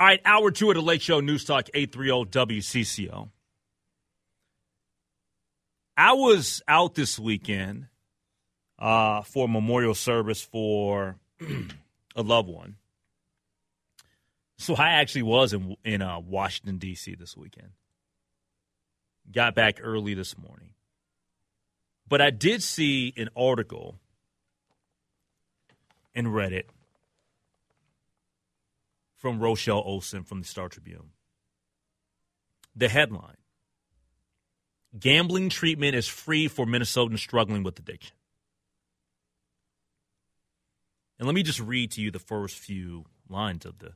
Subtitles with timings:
[0.00, 3.28] All right, hour two of the Late Show News Talk 830 WCCO.
[5.94, 7.88] I was out this weekend
[8.78, 11.16] uh, for a memorial service for
[12.16, 12.76] a loved one.
[14.56, 17.14] So I actually was in in uh, Washington D.C.
[17.16, 17.68] this weekend.
[19.30, 20.70] Got back early this morning,
[22.08, 23.96] but I did see an article
[26.14, 26.70] and read it
[29.20, 31.10] from Rochelle Olson from the Star Tribune.
[32.74, 33.36] The headline:
[34.98, 38.16] Gambling treatment is free for Minnesotans struggling with addiction.
[41.18, 43.92] And let me just read to you the first few lines of the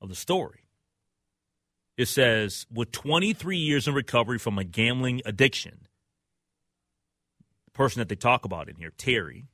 [0.00, 0.66] of the story.
[1.96, 5.86] It says, with 23 years in recovery from a gambling addiction,
[7.64, 9.46] the person that they talk about in here, Terry,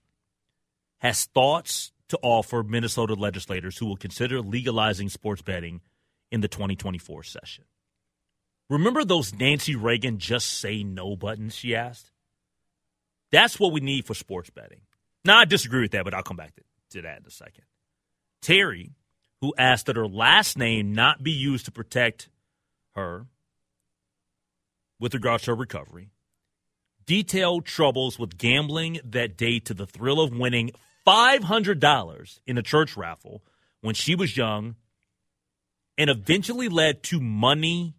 [0.99, 5.81] has thoughts to offer Minnesota legislators who will consider legalizing sports betting
[6.31, 7.65] in the 2024 session.
[8.69, 12.11] Remember those Nancy Reagan just say no buttons, she asked?
[13.31, 14.83] That's what we need for sports betting.
[15.25, 17.65] Now, I disagree with that, but I'll come back to, to that in a second.
[18.43, 18.93] Terry
[19.41, 22.29] who asked that her last name not be used to protect
[22.95, 23.27] her
[25.01, 26.11] with regards to her recovery,
[27.07, 30.71] detailed troubles with gambling that day to the thrill of winning
[31.07, 33.43] $500 in a church raffle
[33.81, 34.77] when she was young
[35.99, 37.95] and eventually led to money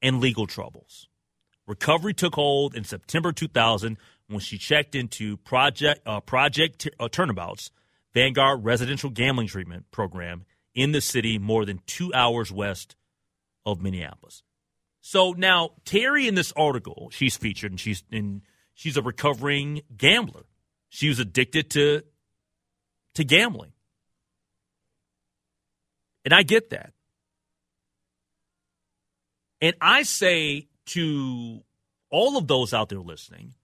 [0.00, 1.08] and legal troubles.
[1.66, 3.96] Recovery took hold in September 2000
[4.28, 7.70] when she checked into Project uh, Project uh, Turnabouts
[8.12, 10.44] Vanguard Residential Gambling Treatment Program
[10.74, 12.96] in the city more than two hours west
[13.64, 14.42] of Minneapolis.
[15.00, 18.42] So now Terry in this article, she's featured and she's in
[18.74, 20.44] she's a recovering gambler.
[20.94, 22.02] She was addicted to
[23.16, 23.72] to gambling.
[26.24, 26.92] And I get that.
[29.60, 31.62] And I say to
[32.10, 33.54] all of those out there listening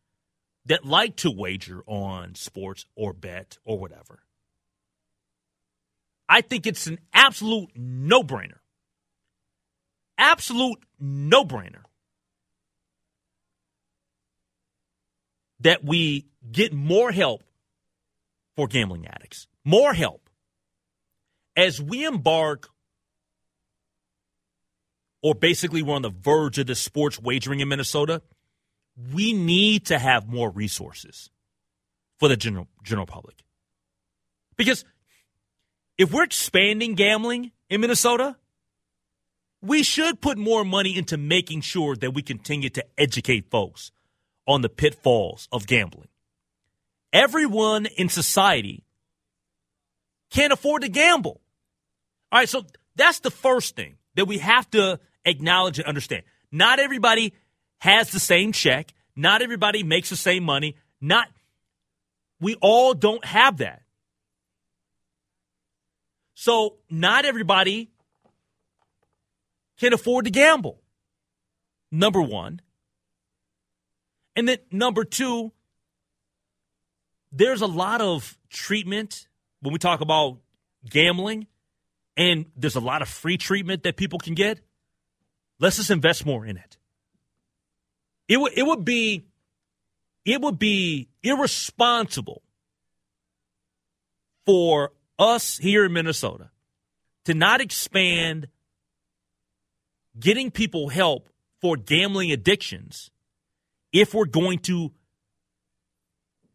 [0.67, 4.25] that like to wager on sports or bet or whatever.
[6.29, 8.59] I think it's an absolute no brainer.
[10.19, 11.85] Absolute no brainer
[15.61, 17.43] that we get more help
[18.57, 19.47] for gambling addicts.
[19.65, 20.29] More help.
[21.57, 22.69] As we embark,
[25.23, 28.23] or basically we're on the verge of the sports wagering in Minnesota,
[29.13, 31.31] we need to have more resources
[32.19, 33.45] for the general general public.
[34.57, 34.85] Because
[35.99, 38.37] if we're expanding gambling in Minnesota,
[39.63, 43.91] we should put more money into making sure that we continue to educate folks
[44.51, 46.09] on the pitfalls of gambling.
[47.13, 48.83] Everyone in society
[50.31, 51.41] can't afford to gamble.
[52.33, 52.67] All right, so
[52.97, 56.25] that's the first thing that we have to acknowledge and understand.
[56.51, 57.33] Not everybody
[57.79, 61.29] has the same check, not everybody makes the same money, not
[62.41, 63.83] we all don't have that.
[66.35, 67.89] So not everybody
[69.79, 70.81] can afford to gamble.
[71.93, 72.61] Number one.
[74.37, 75.53] And then number two,
[77.33, 79.29] there's a lot of treatment
[79.61, 80.39] when we talk about
[80.89, 81.47] gambling,
[82.17, 84.61] and there's a lot of free treatment that people can get.
[85.59, 86.79] Let's just invest more in it.
[88.29, 89.27] It would it would be
[90.25, 92.43] it would be irresponsible
[94.47, 96.51] for us here in Minnesota
[97.25, 98.49] to not expand
[100.19, 101.29] getting people help
[101.61, 103.11] for gambling addictions
[103.93, 104.93] if we're going to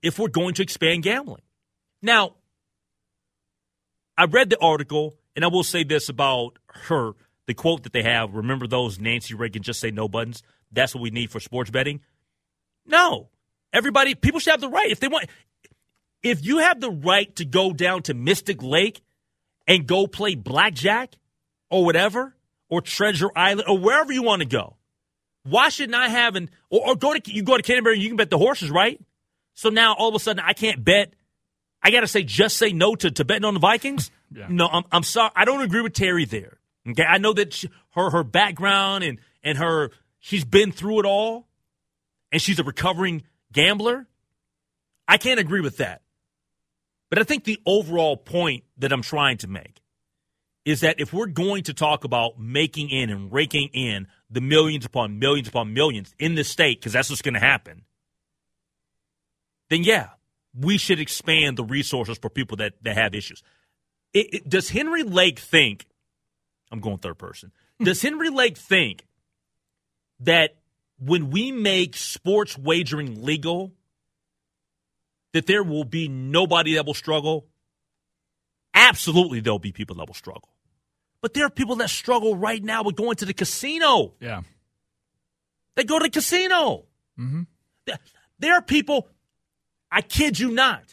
[0.01, 1.41] if we're going to expand gambling.
[2.01, 2.35] Now,
[4.17, 7.13] I read the article And I will say this about her
[7.47, 10.43] the quote that they have remember those Nancy Reagan just say no buttons?
[10.71, 12.01] That's what we need for sports betting.
[12.85, 13.29] No.
[13.73, 14.89] Everybody, people should have the right.
[14.89, 15.27] If they want,
[16.23, 19.01] if you have the right to go down to Mystic Lake
[19.67, 21.15] and go play blackjack
[21.69, 22.35] or whatever,
[22.69, 24.77] or Treasure Island or wherever you want to go,
[25.45, 28.17] why shouldn't I have an, or, or go to, you go to Canterbury, you can
[28.17, 28.99] bet the horses, right?
[29.53, 31.13] So now all of a sudden I can't bet.
[31.81, 34.11] I got to say, just say no to, to betting on the Vikings.
[34.35, 34.47] Yeah.
[34.49, 35.29] No, I'm, I'm sorry.
[35.35, 36.57] I don't agree with Terry there.
[36.89, 41.05] Okay, I know that she, her her background and and her she's been through it
[41.05, 41.47] all,
[42.31, 43.21] and she's a recovering
[43.53, 44.07] gambler.
[45.07, 46.01] I can't agree with that.
[47.09, 49.81] But I think the overall point that I'm trying to make
[50.65, 54.85] is that if we're going to talk about making in and raking in the millions
[54.85, 57.83] upon millions upon millions in the state, because that's what's going to happen,
[59.69, 60.09] then yeah,
[60.57, 63.43] we should expand the resources for people that, that have issues.
[64.13, 65.85] It, it, does Henry Lake think
[66.71, 67.51] I'm going third person.
[67.79, 67.85] Hmm.
[67.85, 69.05] Does Henry Lake think
[70.19, 70.55] that
[70.99, 73.73] when we make sports wagering legal,
[75.33, 77.47] that there will be nobody that will struggle?
[78.73, 80.49] Absolutely, there'll be people that will struggle.
[81.21, 84.13] But there are people that struggle right now with going to the casino.
[84.19, 84.41] Yeah.
[85.75, 86.85] They go to the casino.
[87.19, 87.43] Mm-hmm.
[88.39, 89.07] There are people,
[89.91, 90.83] I kid you not,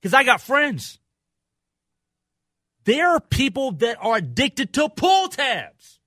[0.00, 0.98] because I got friends
[2.86, 5.98] there are people that are addicted to pull tabs.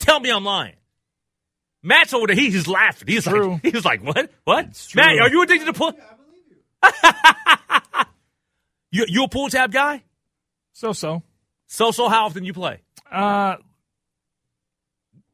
[0.00, 0.76] Tell me I'm lying.
[1.82, 2.36] Matt's over there.
[2.36, 3.08] He's laughing.
[3.08, 3.52] He's true.
[3.52, 4.30] like, he's like, what?
[4.44, 4.88] What?
[4.94, 5.92] Matt, are you addicted to pull?
[5.92, 6.04] Yeah,
[6.82, 8.06] I
[8.90, 9.04] believe you.
[9.06, 10.02] you you a pull tab guy?
[10.74, 11.22] So so.
[11.66, 12.08] So so.
[12.08, 12.80] How often you play?
[13.10, 13.56] Uh,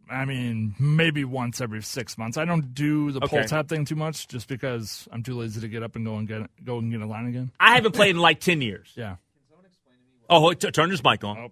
[0.09, 2.37] I mean, maybe once every six months.
[2.37, 3.39] I don't do the okay.
[3.39, 6.17] pull tab thing too much, just because I'm too lazy to get up and go
[6.17, 7.51] and get go and get a line again.
[7.59, 8.93] I haven't played in like ten years.
[8.95, 9.17] Yeah.
[10.29, 11.39] Oh, t- turn his mic on.
[11.39, 11.51] Oh.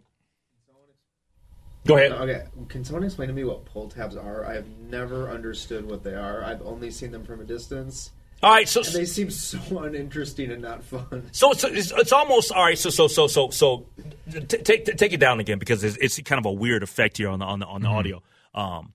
[1.87, 2.13] Go ahead.
[2.13, 4.45] Okay, can someone explain to me what pull tabs are?
[4.45, 6.45] I have never understood what they are.
[6.45, 8.11] I've only seen them from a distance.
[8.41, 11.29] All right, so and they seem so uninteresting and not fun.
[11.33, 12.79] So it's, it's, it's almost all right.
[12.79, 13.87] So so so so so
[14.31, 17.17] t- take t- take it down again because it's, it's, kind of a weird effect
[17.17, 17.97] here on the on the on the mm-hmm.
[17.97, 18.23] audio.
[18.55, 18.93] Um,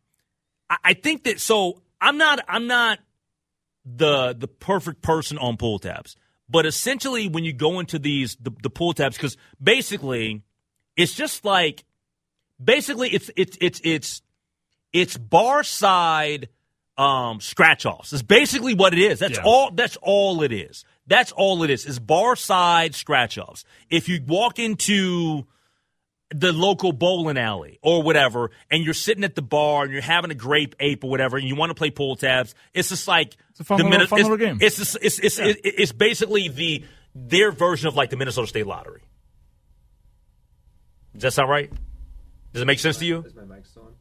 [0.70, 3.00] I, I think that so I'm not I'm not
[3.86, 6.16] the the perfect person on pull tabs.
[6.50, 10.44] But essentially, when you go into these the, the pull tabs, because basically,
[10.96, 11.84] it's just like
[12.64, 14.22] basically it's it's it's it's
[14.94, 16.50] it's bar side
[16.98, 18.14] um, scratch offs.
[18.14, 19.20] It's basically what it is.
[19.20, 19.44] That's yeah.
[19.44, 19.72] all.
[19.72, 20.86] That's all it is.
[21.08, 21.86] That's all it is.
[21.86, 23.66] Is bar side scratch offs.
[23.90, 25.46] If you walk into
[26.34, 30.32] the local bowling alley or whatever, and you're sitting at the bar and you're having
[30.32, 33.36] a grape ape or whatever, and you want to play pull tabs, it's just like
[33.52, 34.58] it's a fun, the little, fun it's, little game.
[34.62, 35.54] It's it's it's, it's, yeah.
[35.64, 36.86] it's basically the
[37.16, 39.02] their version of like the Minnesota State Lottery.
[41.14, 41.72] Does that sound right?
[42.54, 43.22] Does it make sense to you?
[43.22, 43.93] Is my mic still on?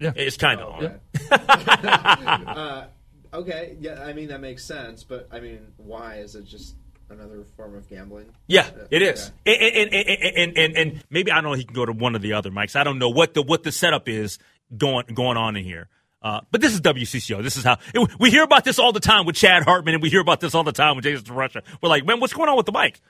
[0.00, 1.00] Yeah, it's kind of oh, on.
[1.30, 1.34] Yeah.
[2.48, 2.86] uh,
[3.34, 6.74] okay, yeah, I mean that makes sense, but I mean, why is it just
[7.10, 8.26] another form of gambling.
[8.46, 9.32] Yeah, uh, it is.
[9.46, 9.82] Okay.
[9.82, 12.22] And, and, and, and, and, maybe I don't know he can go to one of
[12.22, 12.76] the other mics.
[12.76, 14.38] I don't know what the what the setup is
[14.76, 15.88] going going on in here.
[16.22, 17.42] Uh, but this is WCCO.
[17.42, 20.02] This is how it, we hear about this all the time with Chad Hartman, and
[20.02, 21.62] we hear about this all the time with Jason DeRusha.
[21.82, 23.00] We're like, man, what's going on with the mic?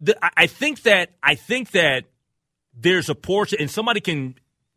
[0.00, 2.04] The, I think that I think that
[2.74, 4.34] there's a portion, and somebody can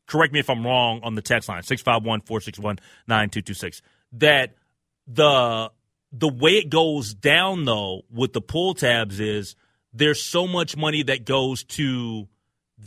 [0.09, 3.81] correct me if I'm wrong on the text line 651 461 9226
[4.13, 4.55] that
[5.07, 5.71] the
[6.11, 9.55] the way it goes down though with the pull tabs is
[9.93, 12.27] there's so much money that goes to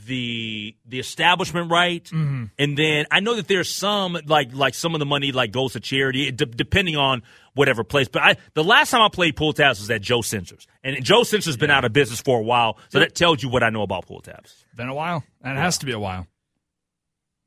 [0.07, 2.05] the the establishment right?
[2.05, 2.45] Mm-hmm.
[2.59, 5.75] and then i know that there's some like like some of the money like goes
[5.75, 7.23] to charity d- depending on
[7.55, 8.09] whatever place.
[8.09, 11.23] But i the last time i played pull tabs was at joe Senser's, and joe
[11.23, 13.69] Senser's has been out of business for a while so that tells you what i
[13.69, 14.65] know about pull tabs.
[14.75, 15.23] Been a while.
[15.43, 15.65] And it yeah.
[15.65, 16.27] has to be a while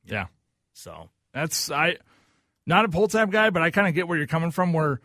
[0.05, 0.27] yeah
[0.73, 1.97] so that's i
[2.65, 5.01] not a pull tab guy but i kind of get where you're coming from where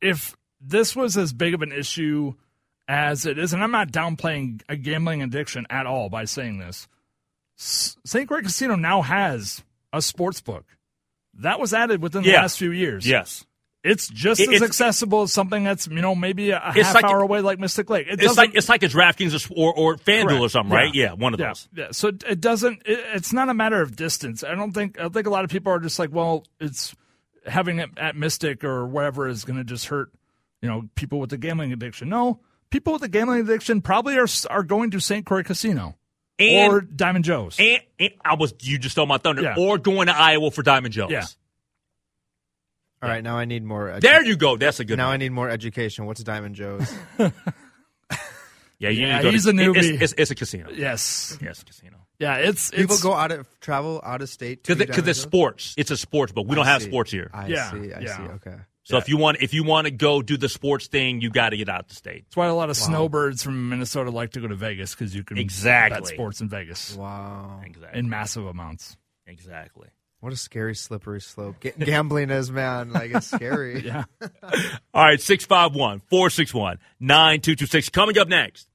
[0.00, 2.34] if this was as big of an issue
[2.88, 6.88] as it is, and I'm not downplaying a gambling addiction at all by saying this,
[7.56, 8.28] St.
[8.28, 10.64] Croix Casino now has a sports book.
[11.34, 12.42] That was added within the yeah.
[12.42, 13.06] last few years.
[13.06, 13.44] Yes.
[13.86, 17.04] It's just it, as it's, accessible as something that's you know maybe a half like
[17.04, 18.06] hour away like Mystic Lake.
[18.10, 20.40] It it's like it's like a DraftKings or or FanDuel correct.
[20.40, 20.94] or something, right?
[20.94, 21.46] Yeah, yeah one of yeah.
[21.48, 21.68] those.
[21.74, 21.88] Yeah.
[21.92, 22.82] So it doesn't.
[22.84, 24.42] It, it's not a matter of distance.
[24.42, 25.00] I don't think.
[25.00, 26.94] I think a lot of people are just like, well, it's
[27.46, 30.10] having it at Mystic or wherever is going to just hurt,
[30.60, 32.08] you know, people with the gambling addiction.
[32.08, 32.40] No,
[32.70, 35.24] people with the gambling addiction probably are are going to St.
[35.24, 35.96] Croix Casino
[36.38, 37.56] and, or Diamond Joe's.
[37.58, 39.42] And, and, I was you just stole my thunder.
[39.42, 39.54] Yeah.
[39.58, 41.10] Or going to Iowa for Diamond Joe's.
[41.10, 41.24] Yeah.
[43.02, 43.88] All right, now I need more.
[43.88, 44.56] Edu- there you go.
[44.56, 44.96] That's a good.
[44.96, 45.14] Now one.
[45.14, 46.06] I need more education.
[46.06, 46.92] What's Diamond Joe's?
[48.78, 49.76] Yeah, you Yeah, need to go he's to, a newbie.
[49.78, 50.68] It's, it's, it's a casino.
[50.70, 51.38] Yes.
[51.40, 51.96] Yes, casino.
[52.18, 55.18] Yeah, it's People it's go out of travel out of state to Because Diamond it's
[55.18, 55.22] Joe's?
[55.22, 55.74] sports.
[55.78, 56.46] It's a sports book.
[56.46, 56.88] We don't I have see.
[56.88, 57.30] sports here.
[57.32, 57.92] I Yeah, see.
[57.94, 58.16] I yeah.
[58.18, 58.22] see.
[58.34, 58.56] Okay.
[58.82, 61.50] So if you want if you want to go do the sports thing, you got
[61.50, 62.24] to get out the state.
[62.26, 65.24] That's why a lot of snowbirds from Minnesota like to go to Vegas because you
[65.24, 65.98] can Exactly.
[66.02, 67.62] bet sports in Vegas Wow.
[67.64, 67.98] Exactly.
[67.98, 68.96] in massive amounts.
[69.26, 69.88] Exactly.
[70.20, 71.60] What a scary slippery slope.
[71.60, 72.92] Ga- gambling is, man.
[72.92, 73.80] Like it's scary.
[73.86, 74.04] Yeah.
[74.92, 77.90] All right, 651 461 9226.
[77.90, 78.68] Coming up next.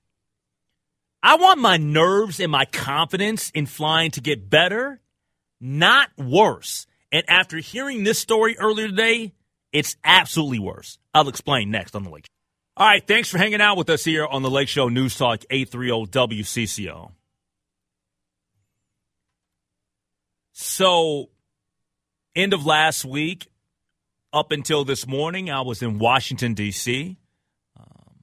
[1.23, 5.01] I want my nerves and my confidence in flying to get better,
[5.59, 6.87] not worse.
[7.11, 9.33] And after hearing this story earlier today,
[9.71, 10.97] it's absolutely worse.
[11.13, 12.27] I'll explain next on the Lake.
[12.77, 15.43] All right, thanks for hanging out with us here on the Lake Show News Talk
[15.49, 17.11] 830 WCCO.
[20.63, 21.31] So,
[22.35, 23.47] end of last week,
[24.31, 27.17] up until this morning, I was in Washington, D.C.
[27.75, 28.13] Um,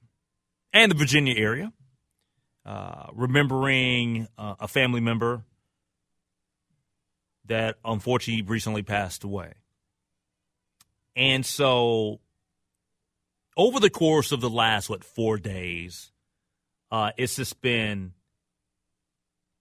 [0.71, 1.73] and the Virginia area,
[2.65, 5.43] uh, remembering uh, a family member
[7.47, 9.55] that unfortunately recently passed away.
[11.17, 12.21] And so,
[13.57, 16.09] over the course of the last, what, four days,
[16.89, 18.13] uh, it's just been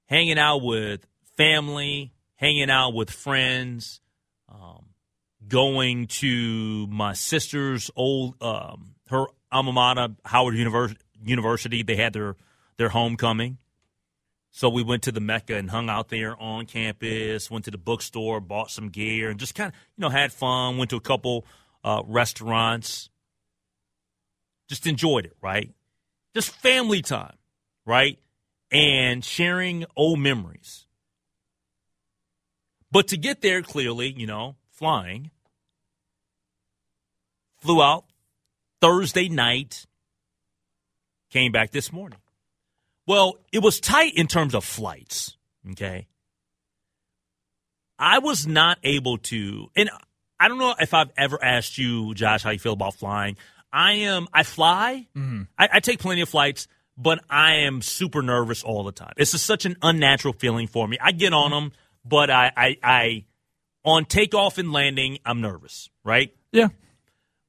[0.06, 1.04] hanging out with
[1.36, 4.00] family, hanging out with friends,
[4.48, 4.86] um,
[5.46, 11.82] going to my sister's old um, her alma mater, Howard Univers- University.
[11.82, 12.36] They had their
[12.76, 13.58] their homecoming,
[14.50, 17.50] so we went to the Mecca and hung out there on campus.
[17.50, 20.78] Went to the bookstore, bought some gear, and just kind of you know had fun.
[20.78, 21.44] Went to a couple
[21.84, 23.10] uh, restaurants.
[24.68, 25.70] Just enjoyed it, right?
[26.34, 27.36] Just family time,
[27.86, 28.18] right?
[28.70, 30.87] And sharing old memories.
[32.90, 35.30] But to get there, clearly, you know, flying,
[37.60, 38.04] flew out
[38.80, 39.86] Thursday night,
[41.30, 42.18] came back this morning.
[43.06, 45.36] Well, it was tight in terms of flights,
[45.70, 46.06] okay?
[47.98, 49.90] I was not able to, and
[50.38, 53.36] I don't know if I've ever asked you, Josh, how you feel about flying.
[53.72, 55.42] I am, I fly, mm-hmm.
[55.58, 59.12] I, I take plenty of flights, but I am super nervous all the time.
[59.16, 60.98] It's just such an unnatural feeling for me.
[61.00, 61.64] I get on mm-hmm.
[61.64, 61.72] them,
[62.08, 63.24] but I, I, I
[63.84, 66.34] on takeoff and landing, I'm nervous, right?
[66.52, 66.68] Yeah.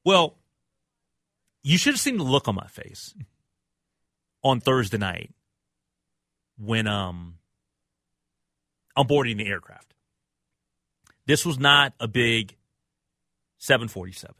[0.04, 0.36] Well,
[1.62, 3.14] you should have seen the look on my face
[4.42, 5.30] on Thursday night
[6.58, 7.36] when um
[8.96, 9.94] I'm boarding the aircraft.
[11.26, 12.56] This was not a big
[13.58, 14.34] 747.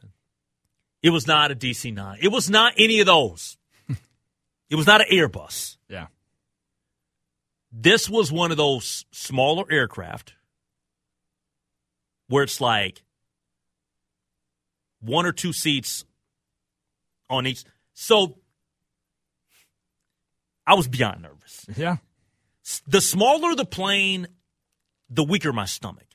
[1.01, 2.19] It was not a DC 9.
[2.21, 3.57] It was not any of those.
[4.69, 5.77] it was not an Airbus.
[5.87, 6.07] Yeah.
[7.71, 10.33] This was one of those smaller aircraft
[12.27, 13.03] where it's like
[14.99, 16.05] one or two seats
[17.29, 17.63] on each.
[17.93, 18.37] So
[20.67, 21.65] I was beyond nervous.
[21.75, 21.97] Yeah.
[22.87, 24.27] The smaller the plane,
[25.09, 26.07] the weaker my stomach.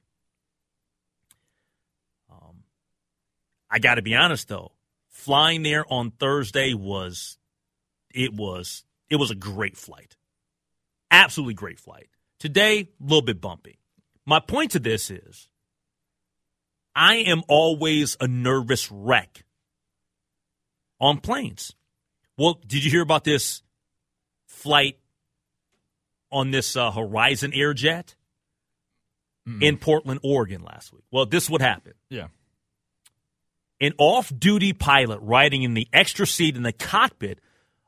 [2.31, 2.65] Um,
[3.71, 4.73] I got to be honest though,
[5.09, 7.39] flying there on Thursday was,
[8.15, 10.17] it was, it was a great flight,
[11.17, 12.09] absolutely great flight.
[12.39, 13.79] Today, a little bit bumpy.
[14.27, 15.49] My point to this is,
[16.95, 19.45] I am always a nervous wreck
[21.01, 21.75] on planes.
[22.37, 23.63] Well, did you hear about this
[24.47, 24.99] flight
[26.31, 28.15] on this uh, Horizon Air jet
[29.61, 31.05] in Portland, Oregon last week?
[31.11, 31.95] Well, this would happen.
[32.11, 32.29] Yeah.
[33.81, 37.41] An off duty pilot riding in the extra seat in the cockpit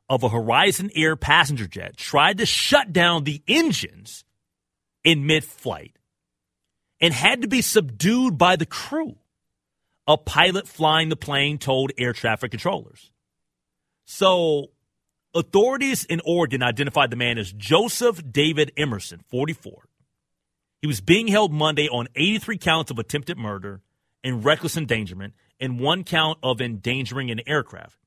[0.08, 4.24] of a Horizon Air passenger jet tried to shut down the engines
[5.04, 5.96] in mid flight
[7.00, 9.16] and had to be subdued by the crew.
[10.06, 13.10] A pilot flying the plane told air traffic controllers.
[14.06, 14.70] So,
[15.34, 19.88] authorities in Oregon identified the man as Joseph David Emerson, 44.
[20.80, 23.82] He was being held Monday on 83 counts of attempted murder
[24.24, 27.98] and reckless endangerment and one count of endangering an aircraft,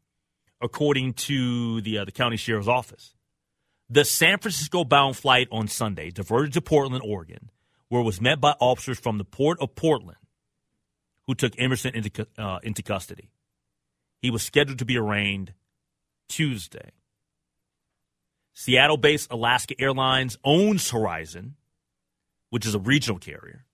[0.62, 3.16] according to the, uh, the county sheriff's office.
[3.90, 7.50] The San Francisco bound flight on Sunday diverted to Portland, Oregon,
[7.90, 10.18] where it was met by officers from the port of Portland
[11.28, 13.32] who took Emerson into, uh, into custody.
[14.22, 15.54] He was scheduled to be arraigned
[16.30, 16.92] Tuesday.
[18.54, 21.56] Seattle based Alaska Airlines owns Horizon,
[22.50, 23.66] which is a regional carrier.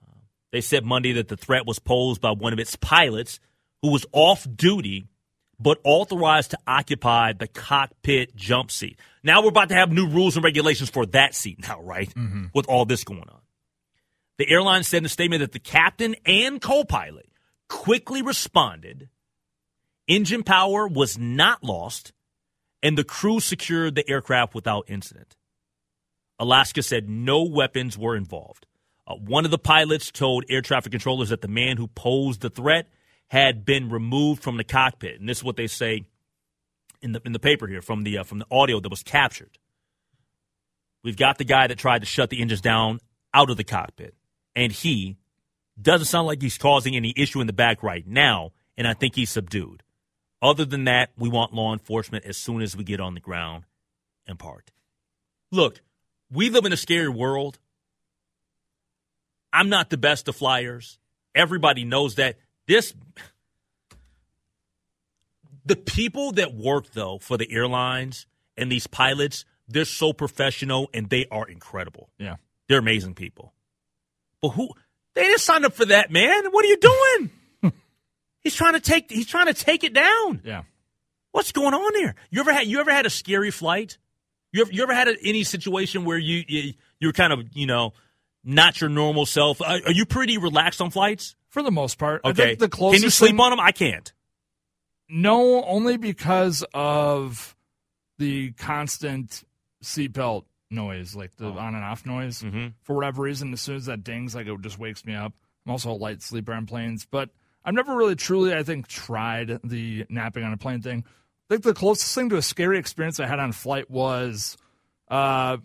[0.00, 0.16] Uh,
[0.50, 3.38] they said Monday that the threat was posed by one of its pilots
[3.82, 5.08] who was off duty
[5.58, 8.98] but authorized to occupy the cockpit jump seat.
[9.22, 12.12] Now we're about to have new rules and regulations for that seat now, right?
[12.54, 13.40] With all this going on.
[14.38, 17.28] The airline said in a statement that the captain and co pilot
[17.68, 19.08] quickly responded.
[20.06, 22.12] Engine power was not lost,
[22.82, 25.36] and the crew secured the aircraft without incident.
[26.38, 28.66] Alaska said no weapons were involved.
[29.06, 32.50] Uh, one of the pilots told air traffic controllers that the man who posed the
[32.50, 32.88] threat
[33.28, 36.04] had been removed from the cockpit, and this is what they say
[37.02, 39.58] in the in the paper here from the uh, from the audio that was captured.
[41.02, 43.00] We've got the guy that tried to shut the engines down
[43.32, 44.14] out of the cockpit,
[44.54, 45.16] and he
[45.80, 49.14] doesn't sound like he's causing any issue in the back right now, and I think
[49.14, 49.82] he's subdued.
[50.42, 53.64] Other than that, we want law enforcement as soon as we get on the ground
[54.26, 54.72] and parked.
[55.50, 55.80] Look,
[56.30, 57.58] we live in a scary world.
[59.52, 60.98] I'm not the best of flyers.
[61.34, 62.36] Everybody knows that.
[62.66, 62.94] This
[65.64, 71.10] the people that work though for the airlines and these pilots, they're so professional and
[71.10, 72.08] they are incredible.
[72.18, 72.36] Yeah.
[72.68, 73.52] They're amazing people.
[74.40, 74.70] But who
[75.14, 76.46] they didn't sign up for that, man.
[76.50, 77.30] What are you doing?
[78.44, 80.42] he's trying to take he's trying to take it down.
[80.44, 80.62] Yeah.
[81.32, 82.14] What's going on there?
[82.30, 83.98] You ever had you ever had a scary flight?
[84.52, 87.66] You ever, you ever had a, any situation where you, you you're kind of you
[87.66, 87.92] know
[88.44, 89.60] not your normal self?
[89.60, 91.34] Are, are you pretty relaxed on flights?
[91.56, 92.20] For the most part.
[92.22, 92.54] Okay.
[92.54, 93.60] the closest Can you sleep thing- on them?
[93.60, 94.12] I can't.
[95.08, 97.56] No, only because of
[98.18, 99.42] the constant
[99.82, 102.42] seatbelt noise, like the on and off noise.
[102.42, 102.74] Mhm.
[102.82, 105.32] For whatever reason, as soon as that dings, like it just wakes me up.
[105.64, 107.30] I'm also a light sleeper on planes, but
[107.64, 111.04] I've never really truly, I think, tried the napping on a plane thing.
[111.48, 114.58] I think the closest thing to a scary experience I had on flight was,
[115.08, 115.56] uh,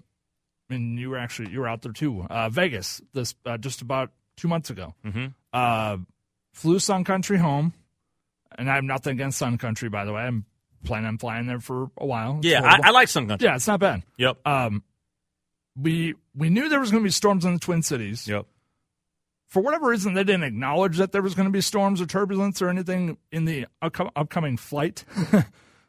[0.69, 3.01] and you were actually you were out there too, uh, Vegas.
[3.11, 4.95] This uh, just about two months ago.
[5.03, 5.25] Mm-hmm.
[5.53, 5.97] Uh,
[6.53, 7.73] flew Sun Country home,
[8.57, 10.21] and I have nothing against Sun Country, by the way.
[10.21, 10.45] I'm
[10.83, 12.37] planning on flying there for a while.
[12.37, 12.61] It's Yeah.
[12.63, 13.47] I, I like Sun Country.
[13.47, 14.03] Yeah, it's not bad.
[14.17, 14.45] Yep.
[14.45, 14.83] Um,
[15.75, 18.27] we we knew there was going to be storms in the Twin Cities.
[18.27, 18.45] Yep.
[19.47, 22.61] For whatever reason, they didn't acknowledge that there was going to be storms or turbulence
[22.61, 25.03] or anything in the upco- upcoming flight.
[25.33, 25.41] uh,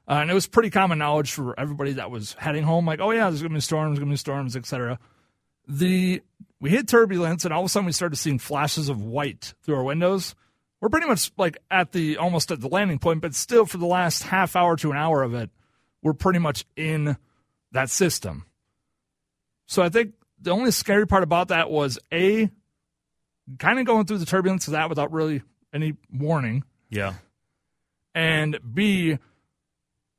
[0.09, 3.31] and it was pretty common knowledge for everybody that was heading home, like, oh yeah,
[3.31, 4.99] there's going to be storms, going to be storms, etc.
[5.69, 6.23] The
[6.63, 9.75] we hit turbulence, and all of a sudden we started seeing flashes of white through
[9.75, 10.35] our windows.
[10.81, 13.87] We're pretty much like at the almost at the landing point, but still for the
[13.87, 15.51] last half hour to an hour of it,
[16.03, 17.17] we're pretty much in
[17.73, 18.47] that system.
[19.67, 22.49] So I think the only scary part about that was a
[23.59, 25.43] kind of going through the turbulence of that without really
[25.75, 27.15] any warning, Yeah.
[28.15, 29.19] and b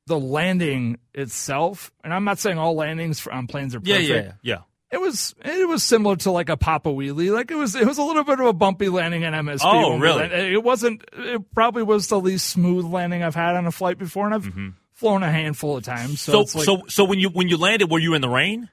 [0.07, 1.91] the landing itself.
[2.03, 4.01] And I'm not saying all landings on planes are perfect.
[4.09, 4.57] Yeah, yeah, yeah.
[4.93, 7.33] It was it was similar to like a Papa Wheelie.
[7.33, 9.61] Like it was it was a little bit of a bumpy landing at MSP.
[9.63, 10.25] Oh, we really?
[10.25, 11.03] It wasn't.
[11.13, 14.53] It probably was the least smooth landing I've had on a flight before, and I've
[14.91, 16.21] flown a handful of times.
[16.21, 18.69] So So, like, so, so when you when you landed, were you in the rain?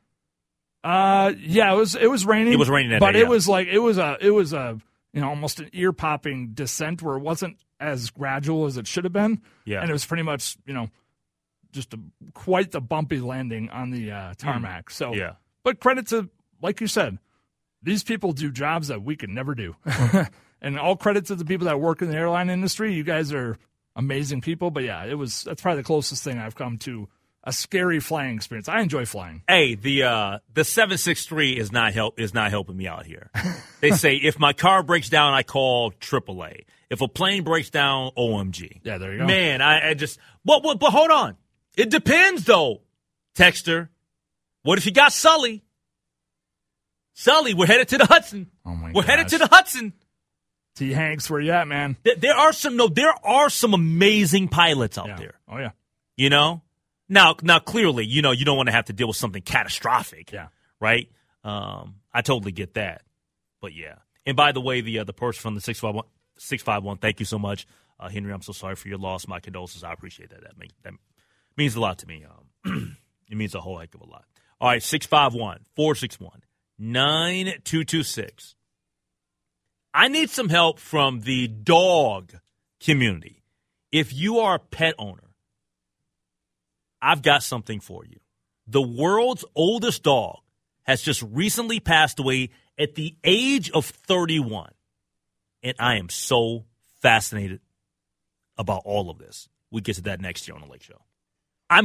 [0.85, 2.53] Uh, yeah, it was it was raining.
[2.53, 3.29] It was raining that but day, it yeah.
[3.29, 4.79] was like it was a it was a
[5.15, 9.05] you know almost an ear popping descent where it wasn't as gradual as it should
[9.05, 9.41] have been.
[9.65, 9.81] Yeah.
[9.81, 10.91] and it was pretty much you know
[11.73, 12.01] just a,
[12.35, 14.91] quite the bumpy landing on the uh, tarmac.
[14.91, 15.19] So Hmm.
[15.19, 15.33] Yeah.
[15.63, 16.29] But credit to
[16.63, 17.19] like you said,
[17.83, 19.77] these people do jobs that we could never do,
[20.61, 22.93] and all credit to the people that work in the airline industry.
[22.93, 23.59] You guys are
[23.97, 24.71] amazing people.
[24.71, 27.09] But yeah, it was that's probably the closest thing I've come to
[27.45, 28.69] a scary flying experience.
[28.69, 29.43] I enjoy flying.
[29.49, 33.07] Hey, the uh, the seven six three is not help is not helping me out
[33.07, 33.31] here.
[33.81, 36.65] they say if my car breaks down, I call AAA.
[36.91, 38.81] If a plane breaks down, OMG.
[38.83, 39.27] Yeah, there you go.
[39.27, 41.37] Man, I, I just but, but but hold on.
[41.77, 42.83] It depends though,
[43.37, 43.89] Texter.
[44.63, 45.63] What if you got Sully?
[47.15, 48.51] Sully, we're headed to the Hudson.
[48.65, 49.93] Oh my We're headed to the Hudson.
[50.77, 50.93] T.
[50.93, 51.97] Hanks, where you at, man?
[52.05, 55.17] There, there are some no, there are some amazing pilots out Yeah.
[55.17, 55.35] there.
[55.49, 55.71] Oh yeah.
[56.17, 56.63] You know,
[57.09, 60.33] now now clearly, you know, you don't want to have to deal with something catastrophic.
[60.33, 60.49] Yeah.
[60.81, 61.11] right?
[61.45, 63.03] Um, I totally get that.
[63.61, 63.97] But yeah.
[64.25, 66.05] And by the way, the uh, the person from the 651,
[66.39, 67.67] 651 thank you so much.
[67.99, 69.27] Uh, Henry, I'm so sorry for your loss.
[69.29, 69.83] My condolences.
[69.85, 70.43] I appreciate that.
[70.43, 70.95] That, make, that
[71.57, 72.25] means a lot to me.
[72.65, 72.97] Um,
[73.31, 74.25] it means a whole heck of a lot.
[74.61, 76.43] All right, 651 461
[76.79, 78.55] 9226.
[79.93, 82.35] I need some help from the dog
[82.79, 83.43] community.
[83.91, 85.35] If you are a pet owner,
[87.03, 88.21] I've got something for you.
[88.67, 90.39] The world's oldest dog
[90.83, 94.71] has just recently passed away at the age of 31.
[95.63, 96.65] And I am so
[97.01, 97.61] fascinated
[98.57, 99.49] about all of this.
[99.71, 101.01] We get to that next year on the Lake Show.
[101.69, 101.85] I'm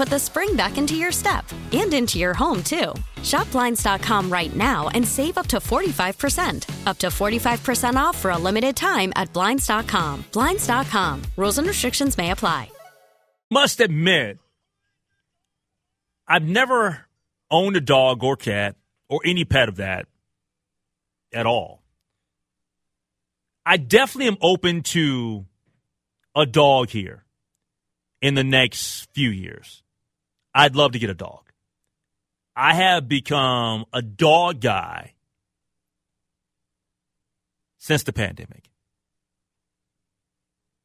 [0.00, 2.94] put the spring back into your step and into your home, too.
[3.22, 6.86] Shop Blinds.com right now and save up to 45%.
[6.86, 10.24] Up to 45% off for a limited time at Blinds.com.
[10.32, 11.22] Blinds.com.
[11.36, 12.72] Rules and restrictions may apply.
[13.50, 14.38] Must admit,
[16.26, 17.04] I've never
[17.50, 18.76] owned a dog or cat
[19.10, 20.06] or any pet of that
[21.30, 21.82] at all.
[23.66, 25.44] I definitely am open to
[26.34, 27.26] a dog here
[28.22, 29.82] in the next few years.
[30.54, 31.52] I'd love to get a dog.
[32.56, 35.14] I have become a dog guy
[37.78, 38.70] since the pandemic.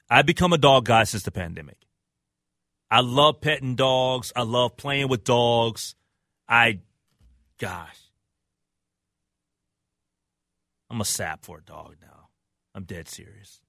[0.10, 1.78] I've become a dog guy since the pandemic.
[2.90, 4.32] I love petting dogs.
[4.36, 5.96] I love playing with dogs.
[6.48, 6.80] I,
[7.60, 7.98] gosh,
[10.90, 12.30] I'm a sap for a dog now.
[12.76, 13.62] I'm dead serious.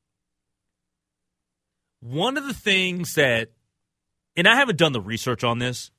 [2.00, 3.50] One of the things that,
[4.36, 5.90] and I haven't done the research on this,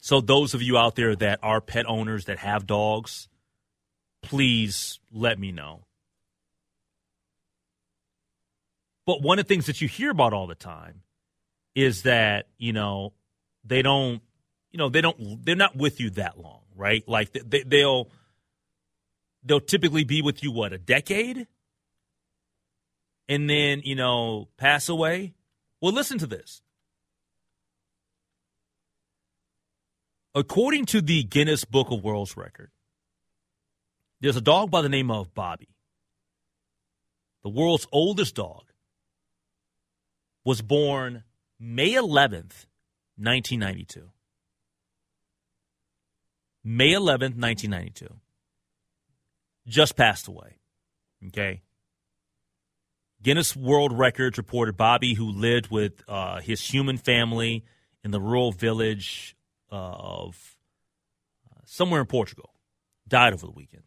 [0.00, 3.28] so those of you out there that are pet owners that have dogs,
[4.22, 5.86] please let me know.
[9.06, 11.02] But one of the things that you hear about all the time
[11.74, 13.12] is that, you know,
[13.64, 14.20] they don't,
[14.72, 17.06] you know, they don't, they're not with you that long, right?
[17.08, 18.08] Like they, they'll,
[19.44, 21.46] they'll typically be with you, what, a decade?
[23.28, 25.34] And then, you know, pass away?
[25.80, 26.62] Well, listen to this.
[30.36, 32.70] According to the Guinness Book of World's Record,
[34.20, 35.70] there's a dog by the name of Bobby.
[37.42, 38.64] The world's oldest dog
[40.44, 41.24] was born
[41.58, 42.66] May 11th,
[43.16, 44.10] 1992.
[46.62, 48.06] May 11th, 1992.
[49.66, 50.58] Just passed away.
[51.28, 51.62] Okay.
[53.22, 57.64] Guinness World Records reported Bobby, who lived with uh, his human family
[58.04, 59.35] in the rural village
[59.76, 60.56] of
[61.50, 62.50] uh, somewhere in Portugal,
[63.06, 63.82] died over the weekend.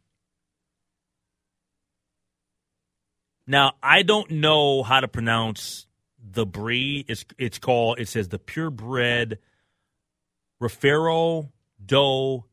[3.48, 5.88] Now, I don't know how to pronounce
[6.20, 7.06] the breed.
[7.08, 8.00] It's it's called.
[8.00, 9.40] It says the purebred
[10.62, 11.50] Rafeiro
[11.84, 12.44] do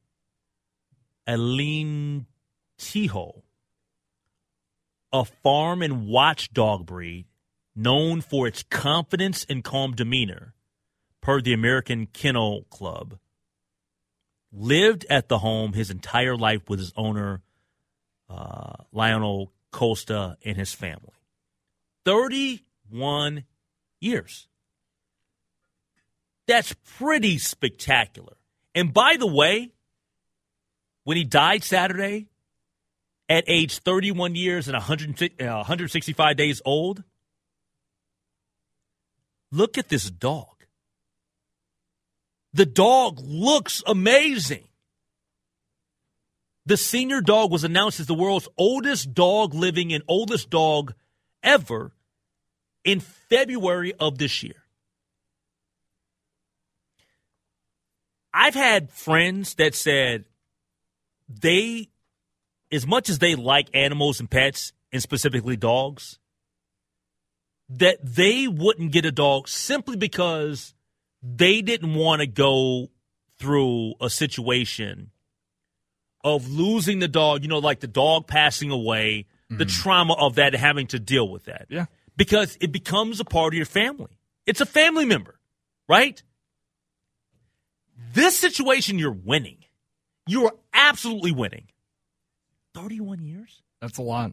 [1.28, 2.22] Alentejo,
[5.12, 7.26] a farm and watchdog breed
[7.74, 10.54] known for its confidence and calm demeanor,
[11.20, 13.18] per the American Kennel Club.
[14.58, 17.42] Lived at the home his entire life with his owner,
[18.30, 21.12] uh, Leonel Costa, and his family.
[22.06, 23.44] 31
[24.00, 24.48] years.
[26.46, 28.36] That's pretty spectacular.
[28.74, 29.72] And by the way,
[31.04, 32.28] when he died Saturday
[33.28, 37.02] at age 31 years and 100, uh, 165 days old,
[39.50, 40.55] look at this dog.
[42.56, 44.64] The dog looks amazing.
[46.64, 50.94] The senior dog was announced as the world's oldest dog living and oldest dog
[51.42, 51.92] ever
[52.82, 54.64] in February of this year.
[58.32, 60.24] I've had friends that said
[61.28, 61.90] they,
[62.72, 66.18] as much as they like animals and pets, and specifically dogs,
[67.68, 70.72] that they wouldn't get a dog simply because
[71.34, 72.90] they didn't want to go
[73.38, 75.10] through a situation
[76.24, 79.58] of losing the dog, you know, like the dog passing away, mm-hmm.
[79.58, 81.66] the trauma of that, having to deal with that.
[81.68, 81.86] Yeah
[82.16, 84.18] because it becomes a part of your family.
[84.46, 85.38] It's a family member,
[85.88, 86.22] right?
[88.12, 89.58] This situation, you're winning.
[90.26, 91.66] You are absolutely winning.
[92.74, 93.62] 31 years?
[93.80, 94.32] That's a lot.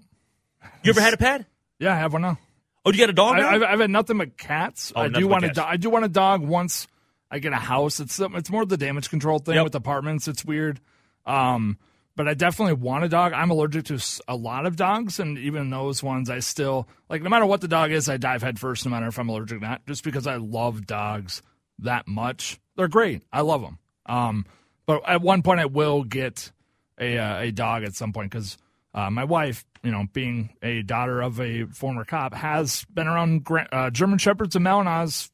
[0.83, 1.45] You ever had a pet?
[1.79, 2.37] Yeah, I have one now.
[2.85, 3.37] Oh, do you got a dog?
[3.39, 4.91] I, I've had nothing but cats.
[4.95, 6.87] Oh, I do want a do- I do want a dog once
[7.31, 7.99] I get a house.
[7.99, 9.63] It's it's more the damage control thing Yep.
[9.63, 10.27] with apartments.
[10.27, 10.79] It's weird.
[11.25, 11.77] Um,
[12.15, 13.33] but I definitely want a dog.
[13.33, 17.21] I'm allergic to a lot of dogs, and even those ones, I still like.
[17.23, 19.57] No matter what the dog is, I dive head first, no matter if I'm allergic
[19.57, 19.85] or not.
[19.87, 21.41] Just because I love dogs
[21.79, 23.23] that much, they're great.
[23.31, 23.79] I love them.
[24.05, 24.45] Um,
[24.85, 26.51] but at one point, I will get
[26.99, 28.57] a uh, a dog at some point because
[28.93, 33.47] uh, my wife, you know, being a daughter of a former cop, has been around
[33.71, 35.29] uh, German Shepherds and Malinois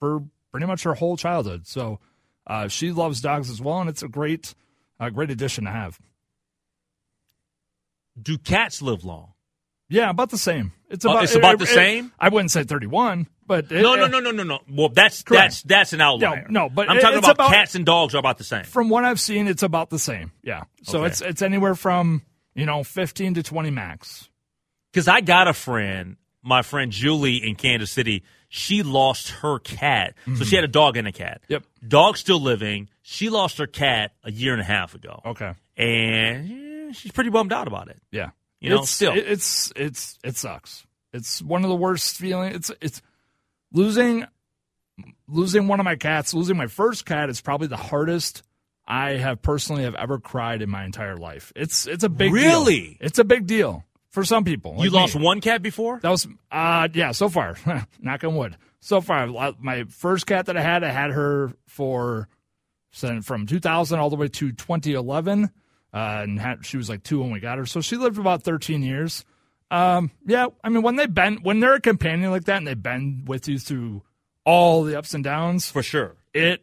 [0.00, 1.66] for pretty much her whole childhood.
[1.66, 2.00] So
[2.46, 4.54] uh, she loves dogs as well, and it's a great,
[5.00, 5.98] uh, great addition to have.
[8.20, 9.32] Do cats live long?
[9.88, 10.72] Yeah, about the same.
[10.88, 12.12] It's Oh, about it's about the same?
[12.18, 14.60] I wouldn't say thirty-one, but it- No, no, no, no, no, no.
[14.70, 15.42] Well, that's Correct.
[15.42, 16.46] that's that's an outlier.
[16.48, 18.64] No, no, but I'm it- talking about, about- cats and dogs are about the same.
[18.64, 20.32] From what I've seen, it's about the same.
[20.42, 20.64] Yeah.
[20.84, 21.08] So Okay.
[21.08, 22.22] it's it's anywhere from
[22.54, 24.28] you know fifteen to twenty max.
[24.92, 28.22] Because I got a friend, my friend Julie in Kansas City.
[28.48, 31.40] She lost her cat, so she had a dog and a cat.
[31.44, 31.52] Mm-hmm.
[31.54, 31.62] Yep.
[31.88, 32.88] Dog still living.
[33.02, 35.54] She lost her cat a year and a half ago, Okay.
[35.76, 38.00] and she's pretty bummed out about it.
[38.12, 38.30] Yeah.
[38.60, 39.12] You know, it's, still.
[39.14, 40.86] it- it's it's it sucks.
[41.12, 42.54] It's one of the worst feelings.
[42.54, 43.02] It's it's
[43.72, 44.24] losing
[45.28, 46.32] losing one of my cats.
[46.34, 48.42] Losing my first cat is probably the hardest
[48.86, 51.52] I have personally have ever cried in my entire life.
[51.56, 52.42] It's it's a big deal.
[52.42, 52.96] Really?
[53.00, 54.76] It's a big deal for some people.
[54.78, 55.22] you lost me.
[55.22, 56.00] one cat before?
[56.00, 57.56] That was uh yeah, so far.
[58.00, 58.56] Knock on wood.
[58.80, 59.26] So far,
[59.60, 62.28] my first cat that I had, I had her for
[63.22, 65.48] from 2000 all the way to 2011, uh,
[65.92, 67.66] and had, she was like two when we got her.
[67.66, 69.24] So she lived about 13 years.
[69.70, 72.74] Um, yeah, I mean when they bend, when they're a companion like that, and they
[72.74, 74.02] bend with you through
[74.44, 76.14] all the ups and downs, For sure.
[76.34, 76.62] it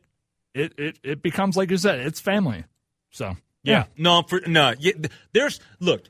[0.54, 2.66] it it it becomes like you said, it's family.
[3.10, 3.86] So Yeah.
[3.98, 4.74] No, for no.
[4.80, 4.94] Yeah,
[5.34, 6.04] there's look.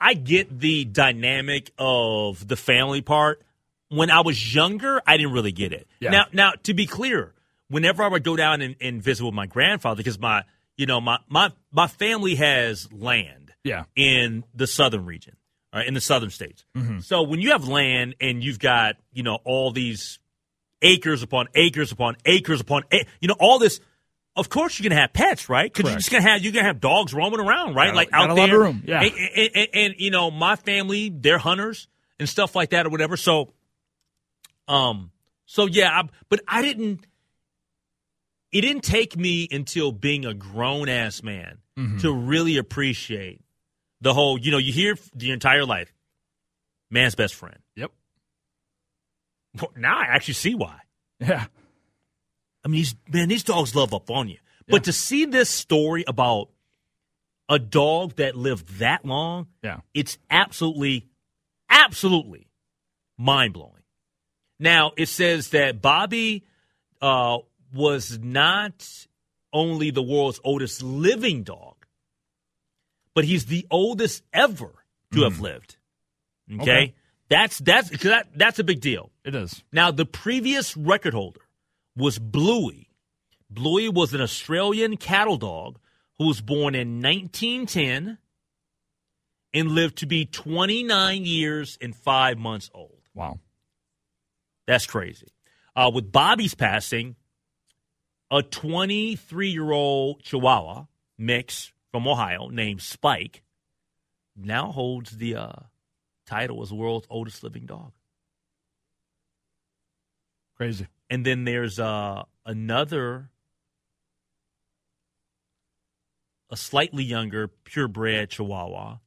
[0.00, 3.42] I get the dynamic of the family part.
[3.88, 5.86] When I was younger, I didn't really get it.
[6.00, 6.10] Yeah.
[6.10, 7.32] Now, now to be clear,
[7.68, 10.42] whenever I would go down and, and visit with my grandfather, because my,
[10.76, 15.36] you know, my my my family has land yeah, in the southern region,
[15.72, 16.64] right, in the southern states.
[16.76, 16.98] Mm-hmm.
[17.00, 20.18] So when you have land and you've got, you know, all these
[20.82, 22.82] acres upon acres upon acres upon,
[23.20, 23.80] you know, all this.
[24.36, 25.72] Of course, you're gonna have pets, right?
[25.72, 27.86] Because you're just gonna have you're gonna have dogs roaming around, right?
[27.86, 28.58] Gotta- like out there.
[28.60, 29.00] room, yeah.
[29.02, 31.88] And, and- and- and, you know, my family, they're hunters
[32.20, 33.16] and stuff like that or whatever.
[33.16, 33.52] So,
[34.68, 35.10] um,
[35.46, 37.06] so yeah, I, but I didn't.
[38.52, 41.98] It didn't take me until being a grown ass man Mm-hmm.
[41.98, 43.42] to really appreciate
[44.00, 44.38] the whole.
[44.38, 45.92] You know, you hear the entire life,
[46.90, 47.58] man's best friend.
[47.74, 47.90] yep,
[49.76, 50.78] Now I actually see why.
[51.20, 51.46] yeah,
[52.64, 54.38] I mean, these man, these dogs love up on you.
[54.68, 56.48] But to see this story about
[57.48, 59.78] a dog that lived that long, yeah.
[59.94, 61.06] it's absolutely,
[61.70, 62.48] absolutely
[63.16, 63.72] mind blowing.
[64.58, 66.44] Now it says that Bobby
[67.00, 67.38] uh,
[67.72, 69.06] was not
[69.52, 71.76] only the world's oldest living dog,
[73.14, 75.76] but he's the oldest ever to have lived.
[76.52, 76.94] Okay, Okay.
[77.28, 79.10] That's that's that, that's a big deal.
[79.24, 79.62] It is.
[79.72, 81.40] Now, the previous record holder
[81.96, 82.90] was Bluey.
[83.50, 85.78] Bluey was an Australian cattle dog
[86.18, 88.18] who was born in 1910
[89.54, 93.00] and lived to be 29 years and five months old.
[93.14, 93.38] Wow.
[94.66, 95.28] That's crazy.
[95.74, 97.16] Uh, with Bobby's passing,
[98.30, 100.86] a 23 year old Chihuahua
[101.16, 103.42] mix from Ohio named Spike
[104.36, 105.52] now holds the uh,
[106.26, 107.92] title as the world's oldest living dog.
[110.56, 110.86] Crazy.
[111.08, 113.30] And then there's uh, another,
[116.50, 118.98] a slightly younger purebred Chihuahua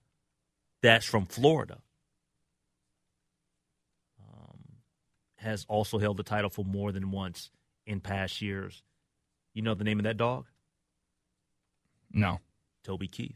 [0.82, 1.80] that's from Florida.
[4.22, 4.60] Um,
[5.38, 7.52] has also held the title for more than once
[7.86, 8.84] in past years.
[9.54, 10.46] You know the name of that dog?
[12.12, 12.40] No.
[12.84, 13.36] Toby Keith.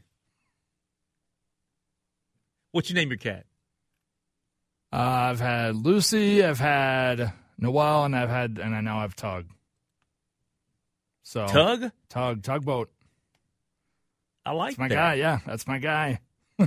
[2.70, 3.44] What you name your cat?
[4.94, 9.46] Uh, I've had Lucy, I've had Noel, and I've had, and I now have Tug.
[11.24, 11.90] So Tug?
[12.08, 12.92] Tug, tugboat.
[14.46, 14.78] I like that.
[14.78, 14.94] That's my that.
[14.94, 15.14] guy.
[15.14, 16.20] Yeah, that's my guy.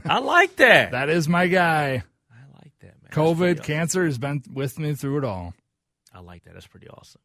[0.05, 0.91] I like that.
[0.91, 2.03] That is my guy.
[2.29, 3.11] I like that, man.
[3.11, 5.53] COVID, cancer has been with me through it all.
[6.13, 6.53] I like that.
[6.53, 7.21] That's pretty awesome.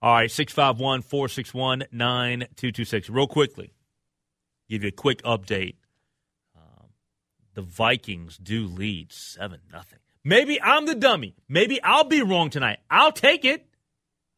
[0.00, 3.10] All right, 651 461 9226.
[3.10, 3.74] Real quickly,
[4.70, 5.74] give you a quick update.
[6.56, 6.86] Um,
[7.52, 9.98] the Vikings do lead 7 nothing.
[10.24, 11.34] Maybe I'm the dummy.
[11.48, 12.78] Maybe I'll be wrong tonight.
[12.90, 13.66] I'll take it.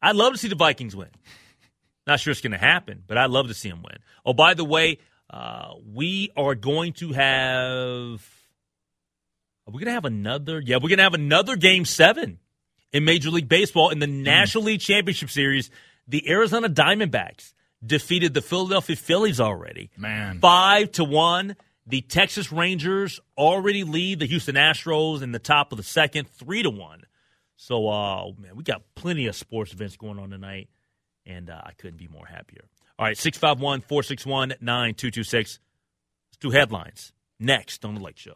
[0.01, 1.09] I'd love to see the Vikings win.
[2.07, 3.97] Not sure it's going to happen, but I'd love to see them win.
[4.25, 8.27] Oh, by the way, uh, we are going to have.
[9.67, 10.59] Are we going to have another?
[10.59, 12.39] Yeah, we're going to have another game seven
[12.91, 14.23] in Major League Baseball in the mm.
[14.23, 15.69] National League Championship Series.
[16.07, 17.53] The Arizona Diamondbacks
[17.85, 19.91] defeated the Philadelphia Phillies already.
[19.97, 20.39] Man.
[20.39, 21.55] Five to one.
[21.91, 26.63] The Texas Rangers already lead the Houston Astros in the top of the second, three
[26.63, 27.03] to one.
[27.57, 30.69] So, uh, man, we got plenty of sports events going on tonight,
[31.25, 32.63] and uh, I couldn't be more happier.
[32.97, 35.59] All right, 651 461 9226.
[36.29, 38.35] Let's do headlines next on The Lake Show.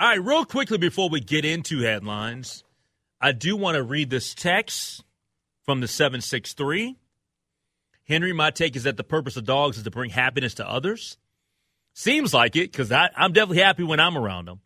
[0.00, 2.64] All right, real quickly before we get into headlines,
[3.20, 5.04] I do want to read this text
[5.64, 6.96] from the 763.
[8.12, 11.16] Henry, my take is that the purpose of dogs is to bring happiness to others.
[11.94, 14.60] Seems like it because I'm definitely happy when I'm around them.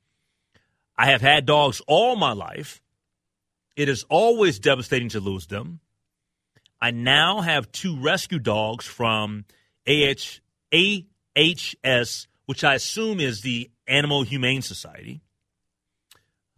[0.96, 2.80] I have had dogs all my life.
[3.76, 5.80] It is always devastating to lose them.
[6.80, 9.44] I now have two rescue dogs from
[9.86, 10.40] AH,
[10.74, 15.20] AHS, which I assume is the Animal Humane Society.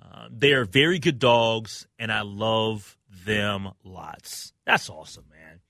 [0.01, 4.53] Uh, they are very good dogs, and I love them lots.
[4.65, 5.61] That's awesome, man.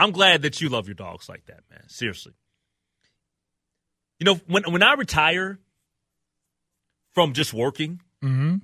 [0.00, 1.86] I'm glad that you love your dogs like that, man.
[1.88, 2.32] Seriously.
[4.18, 5.58] You know, when when I retire
[7.12, 8.56] from just working, mm-hmm.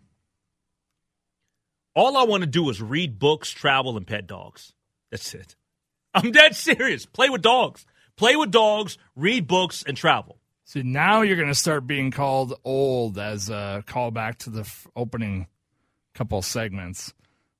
[1.94, 4.72] all I want to do is read books, travel, and pet dogs.
[5.10, 5.56] That's it.
[6.14, 7.04] I'm dead serious.
[7.04, 7.84] Play with dogs.
[8.16, 10.38] Play with dogs, read books, and travel.
[10.64, 14.86] See, now you're going to start being called old as a callback to the f-
[14.96, 15.48] opening
[16.14, 17.12] couple segments.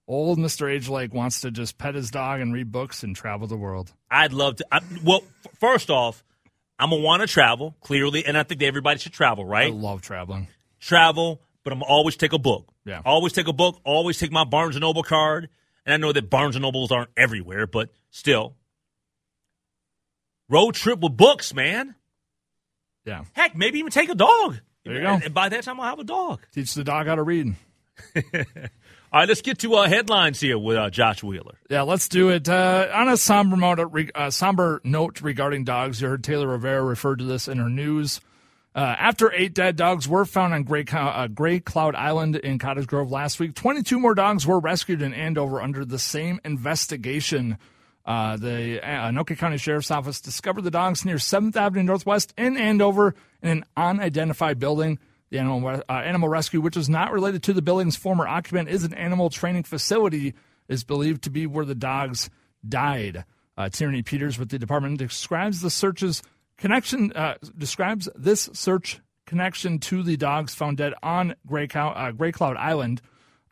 [0.09, 0.71] Old Mr.
[0.71, 0.89] H.
[0.89, 3.93] Lake wants to just pet his dog and read books and travel the world.
[4.11, 4.67] I'd love to.
[4.71, 6.23] I, well, f- first off,
[6.79, 9.73] I'm gonna want to travel clearly, and I think that everybody should travel, right?
[9.73, 10.47] I love traveling.
[10.79, 12.69] Travel, but I'm always take a book.
[12.85, 13.81] Yeah, always take a book.
[13.85, 15.49] Always take my Barnes and Noble card.
[15.85, 18.55] And I know that Barnes and Nobles aren't everywhere, but still,
[20.49, 21.95] road trip with books, man.
[23.05, 23.25] Yeah.
[23.35, 24.59] Heck, maybe even take a dog.
[24.85, 25.21] There you go.
[25.25, 26.41] And by that time, I'll have a dog.
[26.53, 27.55] Teach the dog how to read.
[29.13, 31.55] All right, let's get to uh, headlines here with uh, Josh Wheeler.
[31.71, 32.49] Yeah, let's do it.
[32.49, 37.21] Uh, on a somber note, uh, somber note regarding dogs, you heard Taylor Rivera referred
[37.21, 38.21] to this in her news.
[38.75, 42.89] Uh, after eight dead dogs were found on Gray, uh, Gray, Cloud Island in Cottage
[42.89, 47.57] Grove last week, 22 more dogs were rescued in Andover under the same investigation.
[48.05, 52.57] Uh, the uh, Anoka County Sheriff's Office discovered the dogs near 7th Avenue Northwest in
[52.57, 54.99] Andover in an unidentified building.
[55.37, 58.85] The animal, uh, animal rescue, which is not related to the building's former occupant, is
[58.85, 60.33] an animal training facility,
[60.67, 62.31] is believed to be where the dogs
[62.67, 63.27] died.
[63.55, 66.23] Uh, Tierney Peters with the department describes the search's
[66.57, 72.13] connection uh, describes this search connection to the dogs found dead on Gray, Cow- uh,
[72.13, 73.03] Gray Cloud Island.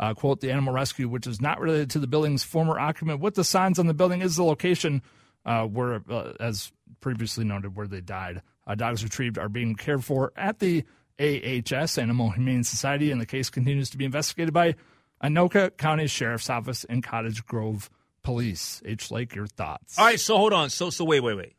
[0.01, 3.21] Uh, quote, the animal rescue, which is not related to the building's former occupant.
[3.21, 5.03] With the signs on the building is the location
[5.45, 6.01] uh, where,
[6.41, 8.41] as previously noted, where they died.
[8.75, 10.85] Dogs retrieved are being cared for at the
[11.19, 14.75] AHS, Animal Humane Society, and the case continues to be investigated by
[15.23, 17.91] Anoka County Sheriff's Office and Cottage Grove
[18.23, 18.83] Police.
[18.85, 19.11] H.
[19.11, 19.99] Lake, your thoughts?
[19.99, 20.71] All right, so hold on.
[20.71, 21.55] So, so wait, wait, wait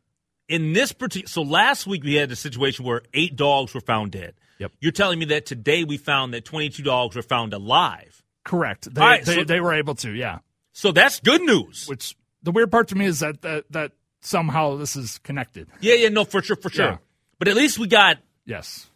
[0.47, 4.11] in this particular, so last week we had a situation where eight dogs were found
[4.11, 4.33] dead.
[4.59, 4.71] Yep.
[4.79, 8.23] You're telling me that today we found that 22 dogs were found alive.
[8.43, 8.93] Correct.
[8.93, 10.39] They, right, they, so, they, were able to, yeah.
[10.71, 11.87] So that's good news.
[11.87, 13.91] Which the weird part to me is that that, that
[14.21, 15.67] somehow this is connected.
[15.81, 16.85] Yeah, yeah, no, for sure, for sure.
[16.85, 16.97] Yeah.
[17.39, 18.89] But at least we got yes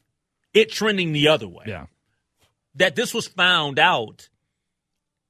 [0.53, 1.65] it trending the other way.
[1.67, 1.85] Yeah.
[2.75, 4.29] That this was found out,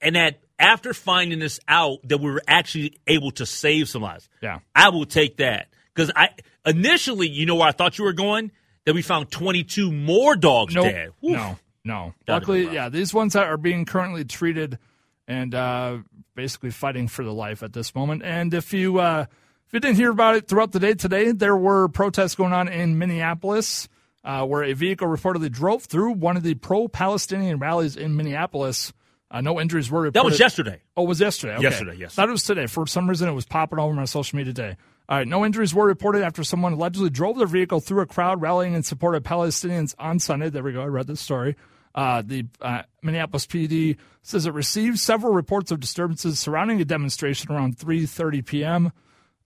[0.02, 4.30] and that after finding this out, that we were actually able to save some lives.
[4.42, 4.60] Yeah.
[4.76, 5.70] I will take that.
[5.94, 6.30] Because I
[6.66, 8.52] initially, you know where I thought you were going?
[8.86, 10.86] That we found 22 more dogs nope.
[10.86, 11.08] dead.
[11.24, 11.32] Oof.
[11.32, 12.14] No, no.
[12.28, 14.80] Luckily, yeah, these ones that are being currently treated
[15.28, 15.98] and uh,
[16.36, 18.24] basically fighting for the life at this moment.
[18.24, 19.26] And if you uh,
[19.68, 22.68] if you didn't hear about it throughout the day today, there were protests going on
[22.68, 23.88] in Minneapolis.
[24.22, 28.92] Uh, where a vehicle reportedly drove through one of the pro-Palestinian rallies in Minneapolis.
[29.32, 30.20] Uh, no injuries were reported.
[30.20, 30.82] That was yesterday.
[30.98, 31.54] Oh, it was yesterday.
[31.54, 31.64] Okay.
[31.64, 32.16] Yesterday, yes.
[32.16, 32.68] Thought it was today.
[32.68, 34.76] For some reason, it was popping over my social media today.
[35.08, 38.42] All right, no injuries were reported after someone allegedly drove their vehicle through a crowd
[38.42, 40.50] rallying in support of Palestinians on Sunday.
[40.50, 40.82] There we go.
[40.82, 41.56] I read this story.
[41.96, 47.52] Uh, the uh, Minneapolis PD says it received several reports of disturbances surrounding a demonstration
[47.52, 48.92] around 3:30 p.m.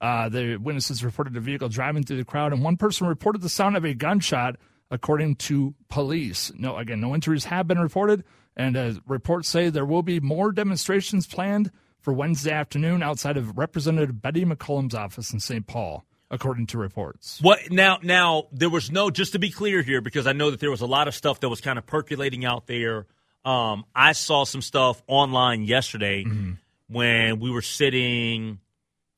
[0.04, 3.48] Uh, the witnesses reported a vehicle driving through the crowd, and one person reported the
[3.50, 4.58] sound of a gunshot,
[4.92, 6.52] according to police.
[6.58, 8.24] No, again, no injuries have been reported,
[8.58, 13.58] and uh, reports say there will be more demonstrations planned for Wednesday afternoon outside of
[13.58, 15.66] Representative Betty McCollum's office in St.
[15.66, 16.04] Paul.
[16.30, 17.40] according to reports.
[17.42, 18.00] What now?
[18.04, 19.10] Now there was no.
[19.10, 21.40] Just to be clear here, because I know that there was a lot of stuff
[21.40, 23.06] that was kind of percolating out there.
[23.46, 26.52] Um, I saw some stuff online yesterday Mm-hmm.
[26.90, 28.60] when we were sitting.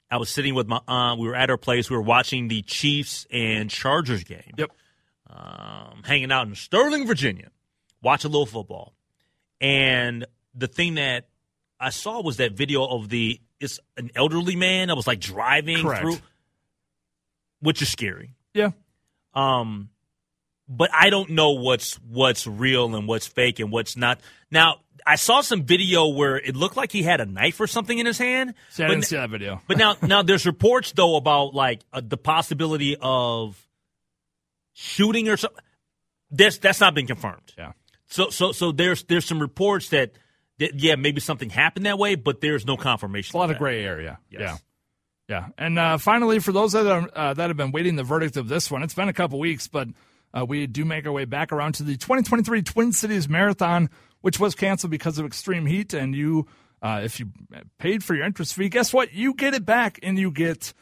[0.10, 1.20] I was sitting with my aunt.
[1.20, 1.90] We were at her place.
[1.90, 4.54] We were watching the Chiefs and Chargers game.
[4.58, 4.72] Yep.
[5.28, 7.50] Um, hanging out in Sterling, Virginia,
[8.02, 8.94] watch a little football,
[9.60, 11.28] and the thing that
[11.80, 15.82] I saw was that video of the it's an elderly man that was like driving
[15.82, 16.02] Correct.
[16.02, 16.18] through,
[17.60, 18.36] which is scary.
[18.54, 18.72] Yeah.
[19.34, 19.90] Um,
[20.68, 24.20] but I don't know what's what's real and what's fake and what's not.
[24.52, 27.98] Now I saw some video where it looked like he had a knife or something
[27.98, 28.56] in his hand.
[28.70, 29.62] See, I but, didn't see that video.
[29.68, 33.68] but now now there's reports though about like uh, the possibility of
[34.74, 35.64] shooting or something.
[36.32, 37.54] That's that's not been confirmed.
[37.58, 37.74] Yeah.
[38.08, 40.14] So so so there's there's some reports that,
[40.60, 43.30] that yeah maybe something happened that way, but there's no confirmation.
[43.30, 43.60] It's a lot of that.
[43.60, 44.20] gray area.
[44.30, 44.42] Yes.
[44.42, 44.58] Yeah.
[45.28, 45.48] Yeah.
[45.58, 48.48] And uh, finally, for those that, are, uh, that have been waiting the verdict of
[48.48, 49.88] this one, it's been a couple weeks, but
[50.36, 53.90] uh, we do make our way back around to the 2023 Twin Cities Marathon,
[54.22, 55.94] which was canceled because of extreme heat.
[55.94, 56.48] And you,
[56.82, 57.28] uh, if you
[57.80, 59.14] paid for your entrance fee, guess what?
[59.14, 60.74] You get it back and you get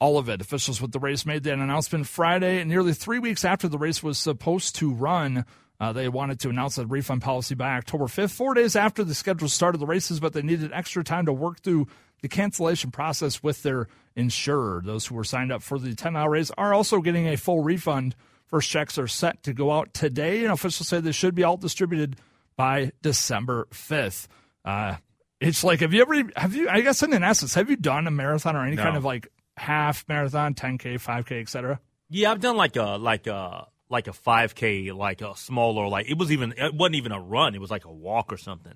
[0.00, 0.40] all of it.
[0.40, 4.18] Officials with the race made that announcement Friday, nearly three weeks after the race was
[4.18, 5.46] supposed to run.
[5.80, 9.14] Uh, they wanted to announce a refund policy by October 5th, four days after the
[9.14, 11.86] scheduled start of the races, but they needed extra time to work through
[12.20, 14.82] the cancellation process with their insurer.
[14.84, 17.62] Those who were signed up for the 10 mile race are also getting a full
[17.62, 18.14] refund.
[18.46, 21.56] First checks are set to go out today, and officials say they should be all
[21.56, 22.16] distributed
[22.56, 24.26] by December 5th.
[24.64, 24.96] Uh,
[25.40, 28.10] it's like, have you ever, have you, I guess in essence, have you done a
[28.10, 28.82] marathon or any No.
[28.82, 31.80] kind of like half marathon, 10K, 5K, et cetera?
[32.10, 36.16] Yeah, I've done like a like a like a 5K, like a smaller, like it
[36.18, 37.54] was even it wasn't even a run.
[37.54, 38.74] It was like a walk or something.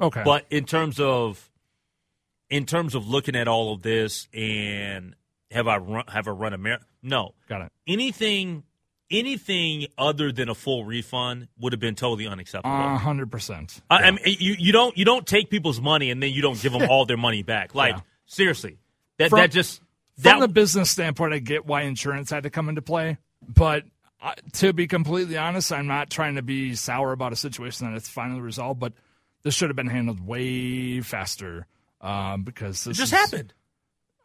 [0.00, 0.22] Okay.
[0.24, 1.50] But in terms of
[2.48, 5.14] in terms of looking at all of this and
[5.50, 6.86] have I run have I run a marathon?
[7.02, 7.34] No.
[7.48, 7.72] Got it.
[7.86, 8.62] Anything
[9.10, 12.74] anything other than a full refund would have been totally unacceptable.
[12.74, 13.80] A hundred percent.
[13.90, 16.60] I, I mean, you you don't you don't take people's money and then you don't
[16.60, 17.74] give them all their money back.
[17.74, 18.00] Like Yeah.
[18.26, 18.78] seriously,
[19.18, 19.78] that From- that just
[20.18, 23.84] From that the business standpoint, I get why insurance had to come into play, but
[24.20, 27.96] uh, to be completely honest, I'm not trying to be sour about a situation that
[27.96, 28.80] it's finally resolved.
[28.80, 28.92] But
[29.44, 31.66] this should have been handled way faster
[32.00, 33.54] um, because it this just is- happened.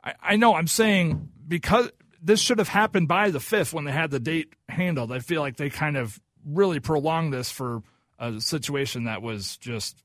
[0.03, 0.55] I, I know.
[0.55, 1.91] I'm saying because
[2.23, 5.11] this should have happened by the fifth when they had the date handled.
[5.11, 7.83] I feel like they kind of really prolonged this for
[8.17, 10.01] a situation that was just.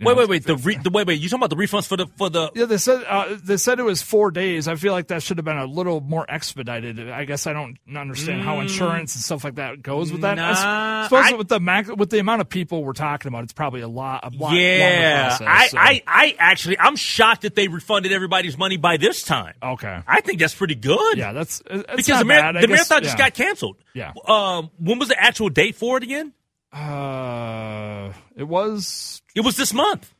[0.00, 0.44] You Wait, wait, wait.
[0.44, 1.20] The, re, the wait, wait.
[1.20, 2.50] You talking about the refunds for the for the?
[2.54, 4.66] Yeah, they said uh, they said it was four days.
[4.66, 7.10] I feel like that should have been a little more expedited.
[7.10, 10.36] I guess I don't understand how insurance and stuff like that goes with that.
[10.36, 13.52] Nah, suppose I- with the max, with the amount of people we're talking about, it's
[13.52, 14.24] probably a lot.
[14.24, 18.56] A lot yeah, process, I, so- I, I actually, I'm shocked that they refunded everybody's
[18.56, 19.54] money by this time.
[19.62, 20.02] okay.
[20.06, 21.18] I think that's pretty good.
[21.18, 22.54] Yeah, that's it's because not the, mar- bad.
[22.56, 23.24] The guess, marathon just yeah.
[23.26, 23.76] got canceled.
[23.92, 24.12] Yeah.
[24.26, 26.32] Um, when was the actual date for it again?
[26.72, 29.22] Uh, it was.
[29.34, 30.12] It was this month.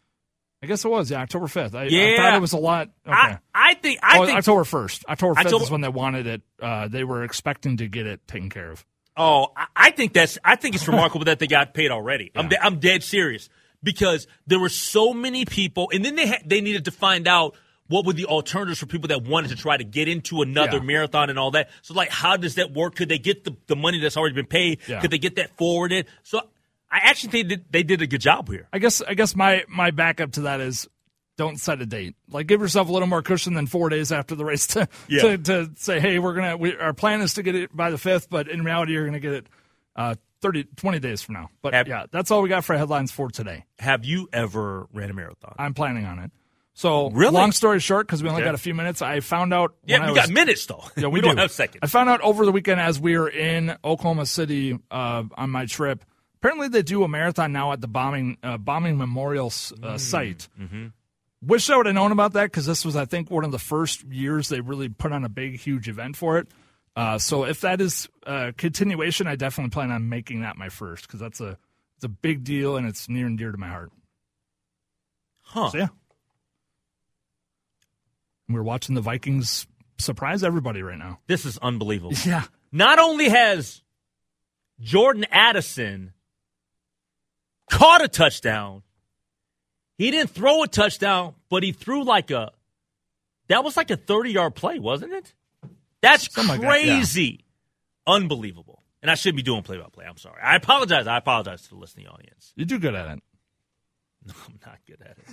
[0.63, 1.11] I guess it was.
[1.11, 1.75] Yeah, October fifth.
[1.75, 2.17] I, I Yeah.
[2.17, 2.89] thought it was a lot.
[3.07, 3.17] Okay.
[3.17, 4.39] I, I think, I oh, think.
[4.39, 5.05] October first.
[5.09, 6.43] October fifth is when they wanted it.
[6.61, 8.85] Uh, they were expecting to get it taken care of.
[9.17, 10.39] Oh, I- I think that's.
[10.45, 12.31] I think it's remarkable that they got paid already.
[12.37, 13.49] I'm, I'm dead serious
[13.83, 17.57] because there were so many people, and then they ha- they needed to find out
[17.91, 20.83] what were the alternatives for people that wanted to try to get into another Yeah.
[20.85, 21.69] marathon and all that.
[21.83, 22.95] So, like, how does that work?
[22.95, 24.79] Could they get the, the money that's already been paid?
[24.89, 25.01] Yeah.
[25.01, 26.07] Could they get that forwarded?
[26.23, 26.41] So,
[26.91, 28.67] I actually think that they did a good job here.
[28.73, 30.89] I guess I guess my my backup to that is
[31.37, 32.17] don't set a date.
[32.29, 35.23] Like give yourself a little more cushion than four days after the race to Yeah.
[35.23, 37.99] to, to say, hey, we're gonna we, our plan is to get it by the
[37.99, 39.47] fifth, but in reality, you're gonna get it
[39.97, 41.51] uh, 30, 20 days from now.
[41.63, 43.65] But Have- yeah, that's all we got for headlines for today.
[43.79, 45.55] Have you ever ran a marathon?
[45.59, 46.31] I'm planning on it.
[46.75, 47.33] So Really?
[47.35, 48.49] long story short, because we only Okay.
[48.49, 49.75] got a few minutes, I found out.
[49.85, 50.83] yeah, we was, got minutes though.
[50.97, 51.41] Yeah, we, don't do.
[51.43, 51.81] have seconds.
[51.83, 55.67] I found out over the weekend as we were in Oklahoma City uh, on my
[55.67, 56.05] trip.
[56.37, 59.53] Apparently, they do a marathon now at the bombing uh, bombing memorial
[59.83, 60.49] uh, site.
[61.43, 63.59] Wish I would have known about that because this was, I think, one of the
[63.59, 66.49] first years they really put on a big, huge event for it.
[66.97, 71.07] Uh, so if that is a continuation, I definitely plan on making that my first
[71.07, 71.57] because that's a
[71.97, 73.91] it's a big deal and it's near and dear to my heart.
[75.43, 75.71] huh?
[75.71, 75.89] So yeah,
[78.55, 79.67] we're watching the Vikings
[79.99, 81.19] surprise everybody right now.
[81.27, 82.15] This is unbelievable.
[82.27, 82.45] Yeah.
[82.73, 83.83] Not only has
[84.81, 86.13] Jordan Addison
[87.71, 88.83] caught a touchdown,
[89.99, 92.53] he didn't throw a touchdown, but he threw like a
[93.49, 95.35] that was like a 30 yard play, wasn't it?
[96.01, 96.95] That's Something like that, yeah.
[96.97, 97.45] crazy.
[98.07, 98.83] Unbelievable.
[99.03, 100.05] And I shouldn't be doing play by play.
[100.07, 100.41] I'm sorry.
[100.43, 101.07] I apologize.
[101.07, 102.53] I apologize to the listening audience.
[102.55, 103.23] You do good at it.
[104.27, 105.25] No, I'm not good at it.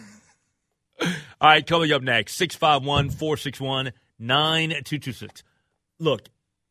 [1.02, 1.10] All
[1.42, 5.44] right, coming up next 651 461 9226.
[6.00, 6.24] Look,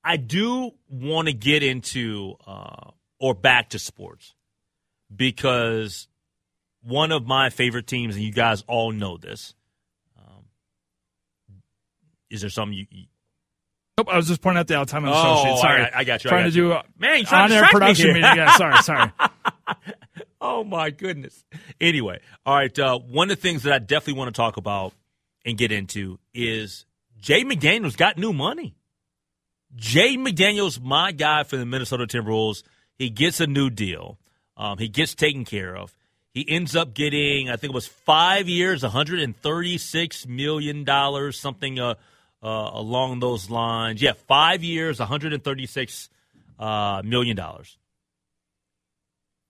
[0.02, 4.34] I do want to get into uh, or back to sports
[5.14, 6.08] because
[6.82, 9.54] one of my favorite teams, and you guys all know this.
[10.18, 10.44] Um,
[12.30, 13.04] is there something you, you
[13.98, 15.60] Nope, I was just pointing out the out time on the Oh, show sheet.
[15.60, 16.62] Sorry, I- I got you, I Trying got to you.
[16.68, 18.22] do uh, Man, trying distract me production meeting.
[18.22, 19.10] Yeah, sorry, sorry.
[20.40, 21.44] Oh my goodness.
[21.80, 22.78] Anyway, all right.
[22.78, 24.92] Uh, one of the things that I definitely want to talk about
[25.44, 26.84] and get into is
[27.18, 28.74] Jay McDaniels got new money.
[29.74, 32.62] Jay McDaniels, my guy for the Minnesota Timberwolves,
[32.98, 34.18] he gets a new deal.
[34.56, 35.94] Um, he gets taken care of.
[36.32, 41.94] He ends up getting, I think it was five years, 136 million dollars, something uh,
[42.42, 44.02] uh, along those lines.
[44.02, 46.10] Yeah, five years, 136
[46.58, 47.38] uh, million.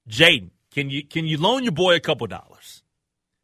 [0.09, 2.83] Jaden, can you can you loan your boy a couple dollars?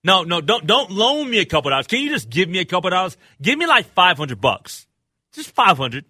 [0.04, 1.86] No, no, don't don't loan me a couple dollars.
[1.86, 3.16] Can you just give me a couple dollars?
[3.40, 4.86] Give me like five hundred bucks,
[5.32, 6.04] just five hundred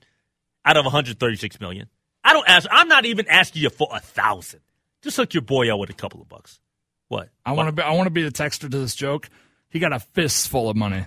[0.65, 1.89] out of one hundred thirty six million.
[2.25, 2.67] I don't ask.
[2.73, 4.63] I'm not even asking you for a thousand.
[5.03, 6.59] Just hook your boy out with a couple of bucks.
[7.07, 7.29] What?
[7.47, 7.83] I want to be.
[7.83, 9.31] I want to be the texter to this joke.
[9.69, 11.05] He got a fistful of money.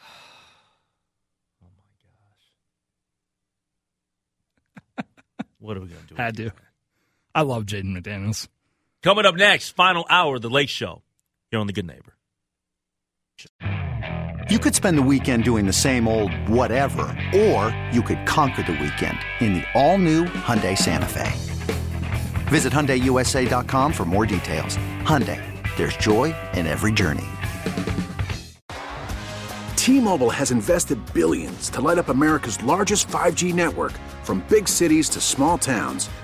[0.00, 1.82] oh my
[5.02, 5.06] gosh!
[5.58, 6.14] What are we gonna do?
[6.14, 6.52] Had to.
[7.34, 8.48] I love Jaden McDaniels.
[9.02, 11.02] Coming up next, final hour of the Lake Show.
[11.50, 12.14] You're on the Good Neighbor.
[14.50, 18.72] You could spend the weekend doing the same old whatever, or you could conquer the
[18.72, 21.30] weekend in the all-new Hyundai Santa Fe.
[22.48, 24.76] Visit HyundaiUSA.com for more details.
[25.02, 25.40] Hyundai,
[25.76, 27.24] there's joy in every journey.
[29.76, 33.92] T-Mobile has invested billions to light up America's largest 5G network
[34.24, 36.10] from big cities to small towns,